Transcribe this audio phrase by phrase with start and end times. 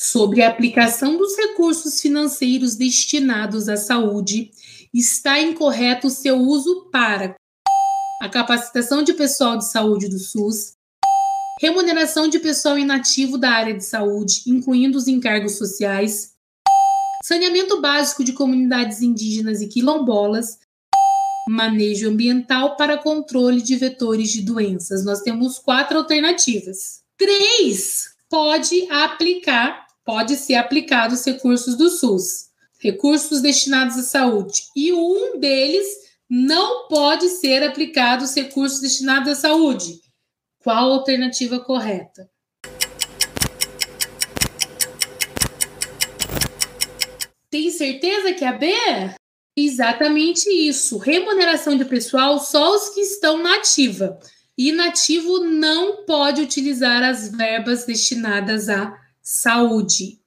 [0.00, 4.50] sobre a aplicação dos recursos financeiros destinados à saúde,
[4.94, 7.34] está incorreto seu uso para
[8.22, 10.72] a capacitação de pessoal de saúde do SUS,
[11.60, 16.32] remuneração de pessoal inativo da área de saúde, incluindo os encargos sociais,
[17.24, 20.58] saneamento básico de comunidades indígenas e quilombolas,
[21.48, 25.04] manejo ambiental para controle de vetores de doenças.
[25.04, 27.00] Nós temos quatro alternativas.
[27.16, 32.46] Três pode aplicar, pode ser aplicado os recursos do SUS,
[32.80, 35.86] recursos destinados à saúde, e um deles
[36.26, 40.00] não pode ser aplicado os recursos destinados à saúde.
[40.60, 42.26] Qual a alternativa correta?
[47.50, 48.72] Tem certeza que é a B?
[49.54, 50.96] Exatamente isso.
[50.96, 54.18] Remuneração de pessoal só os que estão na ativa.
[54.56, 60.22] Inativo não pode utilizar as verbas destinadas à saúde.